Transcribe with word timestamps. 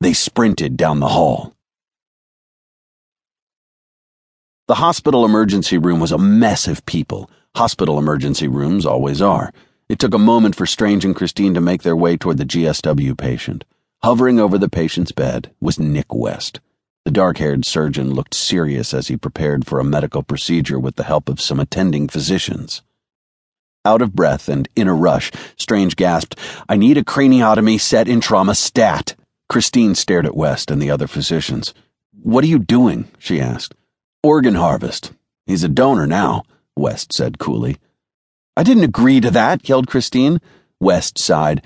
They 0.00 0.12
sprinted 0.12 0.76
down 0.76 1.00
the 1.00 1.08
hall. 1.08 1.54
The 4.68 4.76
hospital 4.76 5.24
emergency 5.24 5.76
room 5.76 5.98
was 5.98 6.12
a 6.12 6.18
mess 6.18 6.68
of 6.68 6.86
people. 6.86 7.28
Hospital 7.56 7.98
emergency 7.98 8.46
rooms 8.46 8.86
always 8.86 9.20
are. 9.20 9.52
It 9.88 9.98
took 9.98 10.14
a 10.14 10.18
moment 10.18 10.54
for 10.54 10.66
Strange 10.66 11.04
and 11.04 11.16
Christine 11.16 11.54
to 11.54 11.60
make 11.60 11.82
their 11.82 11.96
way 11.96 12.16
toward 12.16 12.38
the 12.38 12.44
GSW 12.44 13.16
patient. 13.18 13.64
Hovering 14.04 14.38
over 14.38 14.56
the 14.56 14.68
patient's 14.68 15.10
bed 15.10 15.50
was 15.60 15.80
Nick 15.80 16.14
West. 16.14 16.60
The 17.04 17.10
dark 17.10 17.38
haired 17.38 17.64
surgeon 17.64 18.14
looked 18.14 18.34
serious 18.34 18.94
as 18.94 19.08
he 19.08 19.16
prepared 19.16 19.66
for 19.66 19.80
a 19.80 19.84
medical 19.84 20.22
procedure 20.22 20.78
with 20.78 20.94
the 20.94 21.04
help 21.04 21.28
of 21.28 21.40
some 21.40 21.58
attending 21.58 22.06
physicians. 22.06 22.82
Out 23.84 24.02
of 24.02 24.14
breath 24.14 24.48
and 24.48 24.68
in 24.76 24.86
a 24.86 24.94
rush, 24.94 25.32
Strange 25.56 25.96
gasped, 25.96 26.38
I 26.68 26.76
need 26.76 26.98
a 26.98 27.02
craniotomy 27.02 27.80
set 27.80 28.06
in 28.06 28.20
trauma 28.20 28.54
stat. 28.54 29.16
Christine 29.48 29.94
stared 29.94 30.26
at 30.26 30.36
West 30.36 30.70
and 30.70 30.80
the 30.80 30.90
other 30.90 31.06
physicians. 31.06 31.72
What 32.12 32.44
are 32.44 32.48
you 32.48 32.58
doing? 32.58 33.08
she 33.18 33.40
asked. 33.40 33.74
Organ 34.22 34.54
harvest. 34.54 35.12
He's 35.46 35.64
a 35.64 35.68
donor 35.68 36.06
now, 36.06 36.42
West 36.76 37.12
said 37.12 37.38
coolly. 37.38 37.78
I 38.56 38.62
didn't 38.62 38.84
agree 38.84 39.20
to 39.20 39.30
that, 39.30 39.68
yelled 39.68 39.86
Christine. 39.86 40.40
West 40.80 41.18
sighed. 41.18 41.62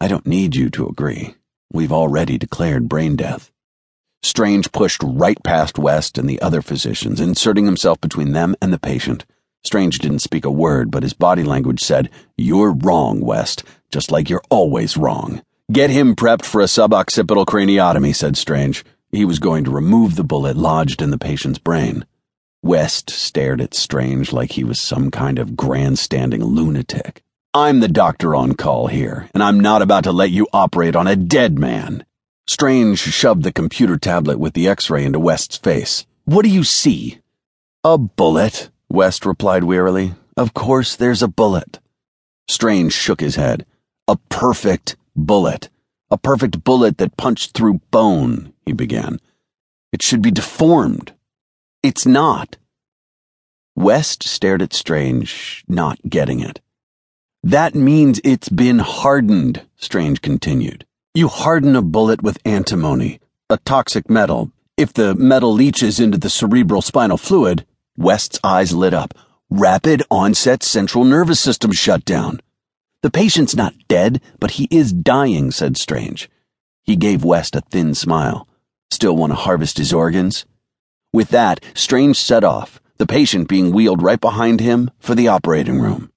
I 0.00 0.08
don't 0.08 0.26
need 0.26 0.56
you 0.56 0.70
to 0.70 0.88
agree. 0.88 1.34
We've 1.72 1.92
already 1.92 2.38
declared 2.38 2.88
brain 2.88 3.14
death. 3.14 3.52
Strange 4.22 4.72
pushed 4.72 5.02
right 5.04 5.40
past 5.44 5.78
West 5.78 6.18
and 6.18 6.28
the 6.28 6.42
other 6.42 6.62
physicians, 6.62 7.20
inserting 7.20 7.64
himself 7.64 8.00
between 8.00 8.32
them 8.32 8.56
and 8.60 8.72
the 8.72 8.78
patient. 8.78 9.24
Strange 9.62 9.98
didn't 9.98 10.18
speak 10.20 10.44
a 10.44 10.50
word, 10.50 10.90
but 10.90 11.02
his 11.02 11.12
body 11.12 11.44
language 11.44 11.80
said, 11.80 12.10
You're 12.36 12.72
wrong, 12.72 13.20
West, 13.20 13.62
just 13.90 14.10
like 14.10 14.28
you're 14.28 14.42
always 14.50 14.96
wrong. 14.96 15.42
Get 15.70 15.90
him 15.90 16.16
prepped 16.16 16.46
for 16.46 16.60
a 16.60 16.64
suboccipital 16.64 17.46
craniotomy, 17.46 18.12
said 18.12 18.36
Strange. 18.36 18.84
He 19.12 19.24
was 19.24 19.38
going 19.38 19.62
to 19.64 19.70
remove 19.70 20.16
the 20.16 20.24
bullet 20.24 20.56
lodged 20.56 21.00
in 21.00 21.10
the 21.10 21.18
patient's 21.18 21.60
brain. 21.60 22.06
West 22.60 23.08
stared 23.08 23.60
at 23.60 23.74
Strange 23.74 24.32
like 24.32 24.52
he 24.52 24.64
was 24.64 24.80
some 24.80 25.12
kind 25.12 25.38
of 25.38 25.56
grandstanding 25.56 26.42
lunatic. 26.42 27.22
I'm 27.54 27.78
the 27.78 27.88
doctor 27.88 28.34
on 28.34 28.54
call 28.54 28.88
here, 28.88 29.28
and 29.32 29.44
I'm 29.44 29.60
not 29.60 29.80
about 29.80 30.02
to 30.04 30.12
let 30.12 30.30
you 30.30 30.48
operate 30.52 30.96
on 30.96 31.06
a 31.06 31.14
dead 31.14 31.56
man. 31.56 32.04
Strange 32.48 32.98
shoved 32.98 33.44
the 33.44 33.52
computer 33.52 33.96
tablet 33.96 34.40
with 34.40 34.54
the 34.54 34.66
x 34.66 34.90
ray 34.90 35.04
into 35.04 35.20
West's 35.20 35.56
face. 35.56 36.04
What 36.24 36.42
do 36.42 36.48
you 36.48 36.64
see? 36.64 37.20
A 37.84 37.96
bullet, 37.96 38.70
West 38.88 39.24
replied 39.24 39.62
wearily. 39.62 40.14
Of 40.36 40.52
course 40.52 40.96
there's 40.96 41.22
a 41.22 41.28
bullet. 41.28 41.78
Strange 42.48 42.92
shook 42.92 43.20
his 43.20 43.36
head. 43.36 43.66
A 44.08 44.16
perfect 44.30 44.96
bullet. 45.26 45.68
A 46.10 46.18
perfect 46.18 46.64
bullet 46.64 46.98
that 46.98 47.16
punched 47.16 47.52
through 47.52 47.80
bone, 47.90 48.52
he 48.66 48.72
began. 48.72 49.20
It 49.92 50.02
should 50.02 50.22
be 50.22 50.30
deformed. 50.30 51.12
It's 51.82 52.04
not. 52.04 52.56
West 53.76 54.24
stared 54.24 54.60
at 54.62 54.72
Strange, 54.72 55.64
not 55.68 55.98
getting 56.08 56.40
it. 56.40 56.60
That 57.42 57.74
means 57.74 58.20
it's 58.22 58.48
been 58.48 58.80
hardened, 58.80 59.62
Strange 59.76 60.20
continued. 60.20 60.84
You 61.14 61.28
harden 61.28 61.74
a 61.74 61.82
bullet 61.82 62.22
with 62.22 62.38
antimony, 62.44 63.20
a 63.48 63.56
toxic 63.58 64.10
metal. 64.10 64.52
If 64.76 64.92
the 64.92 65.14
metal 65.14 65.52
leaches 65.52 65.98
into 65.98 66.18
the 66.18 66.30
cerebral 66.30 66.82
spinal 66.82 67.16
fluid, 67.16 67.66
West's 67.96 68.38
eyes 68.44 68.72
lit 68.72 68.94
up. 68.94 69.14
Rapid 69.48 70.02
onset 70.10 70.62
central 70.62 71.04
nervous 71.04 71.40
system 71.40 71.72
shutdown. 71.72 72.40
The 73.02 73.10
patient's 73.10 73.56
not 73.56 73.74
dead, 73.88 74.20
but 74.38 74.52
he 74.52 74.68
is 74.70 74.92
dying, 74.92 75.50
said 75.50 75.76
Strange. 75.76 76.28
He 76.82 76.96
gave 76.96 77.24
West 77.24 77.56
a 77.56 77.62
thin 77.62 77.94
smile. 77.94 78.46
Still 78.90 79.16
want 79.16 79.32
to 79.32 79.36
harvest 79.36 79.78
his 79.78 79.92
organs? 79.92 80.44
With 81.12 81.30
that, 81.30 81.64
Strange 81.74 82.18
set 82.18 82.44
off, 82.44 82.80
the 82.98 83.06
patient 83.06 83.48
being 83.48 83.72
wheeled 83.72 84.02
right 84.02 84.20
behind 84.20 84.60
him 84.60 84.90
for 84.98 85.14
the 85.14 85.28
operating 85.28 85.80
room. 85.80 86.10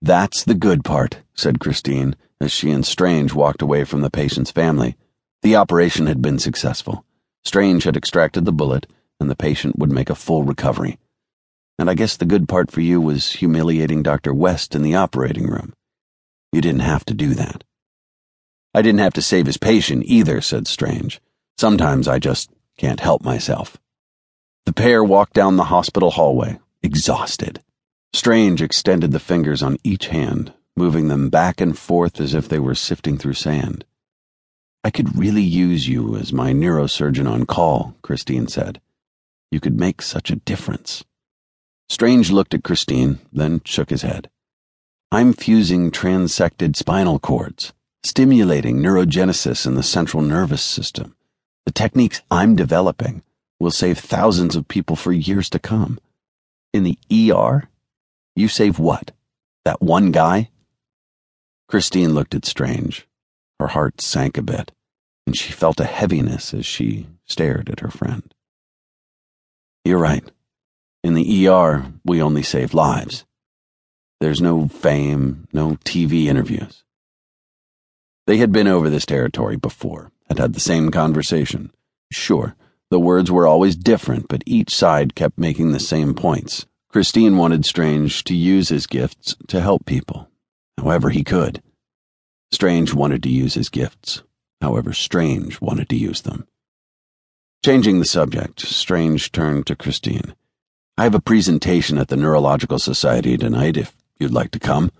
That's 0.00 0.44
the 0.44 0.54
good 0.54 0.84
part, 0.84 1.18
said 1.34 1.60
Christine, 1.60 2.16
as 2.40 2.52
she 2.52 2.70
and 2.70 2.84
Strange 2.84 3.34
walked 3.34 3.62
away 3.62 3.84
from 3.84 4.00
the 4.00 4.10
patient's 4.10 4.50
family. 4.50 4.96
The 5.42 5.56
operation 5.56 6.06
had 6.06 6.22
been 6.22 6.38
successful. 6.38 7.04
Strange 7.44 7.84
had 7.84 7.96
extracted 7.96 8.44
the 8.44 8.52
bullet, 8.52 8.86
and 9.20 9.30
the 9.30 9.36
patient 9.36 9.78
would 9.78 9.92
make 9.92 10.08
a 10.08 10.14
full 10.14 10.42
recovery. 10.42 10.98
And 11.78 11.90
I 11.90 11.94
guess 11.94 12.16
the 12.16 12.24
good 12.24 12.48
part 12.48 12.70
for 12.70 12.80
you 12.80 13.00
was 13.00 13.32
humiliating 13.32 14.02
Dr. 14.02 14.32
West 14.32 14.74
in 14.74 14.82
the 14.82 14.94
operating 14.94 15.46
room. 15.46 15.74
You 16.52 16.60
didn't 16.60 16.80
have 16.80 17.04
to 17.06 17.14
do 17.14 17.34
that. 17.34 17.64
I 18.72 18.82
didn't 18.82 19.00
have 19.00 19.14
to 19.14 19.22
save 19.22 19.46
his 19.46 19.56
patient 19.56 20.04
either, 20.06 20.40
said 20.40 20.66
Strange. 20.66 21.20
Sometimes 21.58 22.08
I 22.08 22.18
just 22.18 22.50
can't 22.76 23.00
help 23.00 23.22
myself. 23.22 23.76
The 24.66 24.72
pair 24.72 25.04
walked 25.04 25.34
down 25.34 25.56
the 25.56 25.64
hospital 25.64 26.10
hallway, 26.10 26.58
exhausted. 26.82 27.62
Strange 28.12 28.62
extended 28.62 29.12
the 29.12 29.20
fingers 29.20 29.62
on 29.62 29.76
each 29.84 30.06
hand, 30.06 30.52
moving 30.76 31.08
them 31.08 31.28
back 31.28 31.60
and 31.60 31.76
forth 31.76 32.20
as 32.20 32.34
if 32.34 32.48
they 32.48 32.58
were 32.58 32.74
sifting 32.74 33.18
through 33.18 33.34
sand. 33.34 33.84
I 34.82 34.90
could 34.90 35.18
really 35.18 35.42
use 35.42 35.88
you 35.88 36.16
as 36.16 36.32
my 36.32 36.52
neurosurgeon 36.52 37.28
on 37.30 37.46
call, 37.46 37.96
Christine 38.02 38.48
said. 38.48 38.80
You 39.50 39.60
could 39.60 39.78
make 39.78 40.02
such 40.02 40.30
a 40.30 40.36
difference. 40.36 41.04
Strange 41.88 42.30
looked 42.30 42.54
at 42.54 42.64
Christine, 42.64 43.20
then 43.32 43.60
shook 43.64 43.90
his 43.90 44.02
head. 44.02 44.30
I'm 45.12 45.32
fusing 45.32 45.90
transected 45.90 46.76
spinal 46.76 47.18
cords, 47.18 47.72
stimulating 48.02 48.78
neurogenesis 48.78 49.66
in 49.66 49.74
the 49.74 49.82
central 49.82 50.22
nervous 50.22 50.62
system. 50.62 51.14
The 51.66 51.72
techniques 51.72 52.20
I'm 52.30 52.56
developing 52.56 53.22
will 53.60 53.70
save 53.70 53.98
thousands 53.98 54.56
of 54.56 54.68
people 54.68 54.96
for 54.96 55.12
years 55.12 55.48
to 55.50 55.58
come. 55.58 55.98
In 56.72 56.82
the 56.82 56.98
ER, 57.12 57.68
you 58.34 58.48
save 58.48 58.78
what? 58.78 59.12
That 59.64 59.80
one 59.80 60.10
guy? 60.10 60.50
Christine 61.68 62.14
looked 62.14 62.34
at 62.34 62.44
Strange. 62.44 63.06
Her 63.60 63.68
heart 63.68 64.00
sank 64.00 64.36
a 64.36 64.42
bit, 64.42 64.72
and 65.26 65.36
she 65.36 65.52
felt 65.52 65.80
a 65.80 65.84
heaviness 65.84 66.52
as 66.52 66.66
she 66.66 67.06
stared 67.24 67.70
at 67.70 67.80
her 67.80 67.90
friend. 67.90 68.34
You're 69.84 69.98
right. 69.98 70.24
In 71.04 71.12
the 71.12 71.46
ER, 71.46 71.84
we 72.02 72.22
only 72.22 72.42
save 72.42 72.72
lives. 72.72 73.26
There's 74.20 74.40
no 74.40 74.68
fame, 74.68 75.46
no 75.52 75.72
TV 75.84 76.28
interviews. 76.28 76.82
They 78.26 78.38
had 78.38 78.52
been 78.52 78.66
over 78.66 78.88
this 78.88 79.04
territory 79.04 79.56
before, 79.56 80.12
had 80.28 80.38
had 80.38 80.54
the 80.54 80.60
same 80.60 80.90
conversation. 80.90 81.70
Sure, 82.10 82.56
the 82.90 82.98
words 82.98 83.30
were 83.30 83.46
always 83.46 83.76
different, 83.76 84.28
but 84.28 84.42
each 84.46 84.74
side 84.74 85.14
kept 85.14 85.36
making 85.36 85.72
the 85.72 85.78
same 85.78 86.14
points. 86.14 86.64
Christine 86.88 87.36
wanted 87.36 87.66
Strange 87.66 88.24
to 88.24 88.34
use 88.34 88.70
his 88.70 88.86
gifts 88.86 89.36
to 89.48 89.60
help 89.60 89.84
people, 89.84 90.30
however 90.78 91.10
he 91.10 91.22
could. 91.22 91.62
Strange 92.50 92.94
wanted 92.94 93.22
to 93.24 93.30
use 93.30 93.52
his 93.52 93.68
gifts, 93.68 94.22
however 94.62 94.94
Strange 94.94 95.60
wanted 95.60 95.90
to 95.90 95.96
use 95.96 96.22
them. 96.22 96.46
Changing 97.62 97.98
the 97.98 98.06
subject, 98.06 98.62
Strange 98.62 99.32
turned 99.32 99.66
to 99.66 99.76
Christine. 99.76 100.34
I 100.96 101.02
have 101.02 101.14
a 101.14 101.20
presentation 101.20 101.98
at 101.98 102.06
the 102.06 102.16
Neurological 102.16 102.78
Society 102.78 103.36
tonight 103.36 103.76
if 103.76 103.96
you'd 104.20 104.30
like 104.30 104.52
to 104.52 104.60
come. 104.60 104.92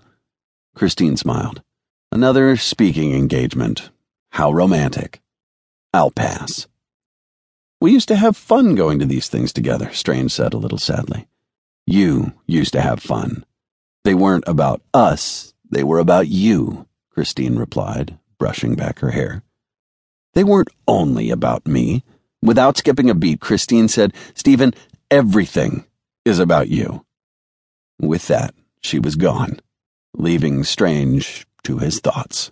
Christine 0.75 1.17
smiled. 1.17 1.63
Another 2.11 2.57
speaking 2.57 3.15
engagement. 3.15 3.91
How 4.31 4.51
romantic. 4.51 5.23
I'll 5.93 6.11
pass. 6.11 6.67
We 7.81 7.93
used 7.93 8.09
to 8.09 8.17
have 8.17 8.37
fun 8.37 8.75
going 8.75 8.99
to 8.99 9.07
these 9.07 9.29
things 9.29 9.53
together, 9.53 9.93
Strange 9.93 10.33
said 10.33 10.53
a 10.53 10.59
little 10.59 10.79
sadly. 10.79 11.29
You 11.87 12.33
used 12.49 12.73
to 12.73 12.81
have 12.81 13.01
fun. 13.01 13.45
They 14.03 14.15
weren't 14.15 14.49
about 14.49 14.83
us, 14.93 15.55
they 15.71 15.85
were 15.85 16.01
about 16.01 16.27
you, 16.27 16.89
Christine 17.11 17.55
replied, 17.55 18.19
brushing 18.37 18.75
back 18.75 18.99
her 18.99 19.13
hair. 19.13 19.45
They 20.33 20.43
weren't 20.43 20.71
only 20.89 21.31
about 21.31 21.69
me. 21.69 22.03
Without 22.43 22.77
skipping 22.77 23.09
a 23.09 23.15
beat, 23.15 23.41
Christine 23.41 23.87
said, 23.87 24.13
Stephen, 24.35 24.75
Everything 25.11 25.85
is 26.25 26.39
about 26.39 26.69
you. 26.69 27.05
With 28.01 28.27
that, 28.29 28.55
she 28.81 28.99
was 28.99 29.17
gone, 29.17 29.61
leaving 30.17 30.65
Strange 30.65 31.47
to 31.65 31.79
his 31.79 32.01
thoughts. 32.01 32.51